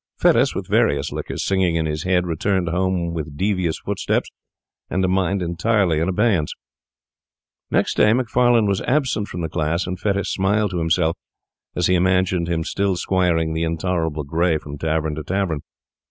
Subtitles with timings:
[0.19, 4.31] Fettes, with various liquors singing in his head, returned home with devious footsteps
[4.89, 6.51] and a mind entirely in abeyance.
[7.69, 11.15] Next day Macfarlane was absent from the class, and Fettes smiled to himself
[11.75, 15.59] as he imagined him still squiring the intolerable Gray from tavern to tavern.